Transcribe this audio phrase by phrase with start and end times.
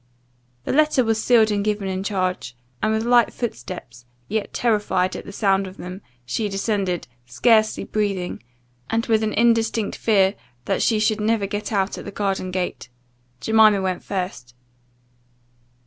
[0.63, 5.25] The letter was sealed and given in charge; and with light footsteps, yet terrified at
[5.25, 8.41] the sound of them, she descended, scarcely breathing,
[8.89, 10.33] and with an indistinct fear
[10.65, 12.89] that she should never get out at the garden gate.
[13.41, 14.55] Jemima went first.